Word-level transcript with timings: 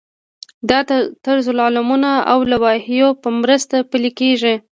دا 0.69 0.79
د 0.89 0.91
طرزالعملونو 1.25 2.11
او 2.31 2.39
لوایحو 2.51 3.09
په 3.21 3.29
مرسته 3.41 3.75
پلی 3.91 4.11
کیږي. 4.19 4.53